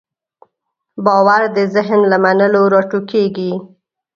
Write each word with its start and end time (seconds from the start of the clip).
باور 1.05 1.41
د 1.55 1.57
ذهن 1.73 2.01
له 2.11 2.17
منلو 2.23 2.61
راټوکېږي. 2.73 3.51